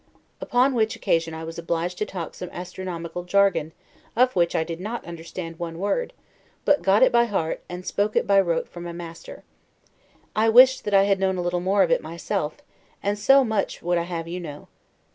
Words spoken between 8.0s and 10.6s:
it by rote from a master. I